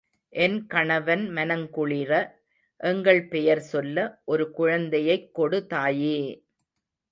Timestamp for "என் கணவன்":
0.33-1.29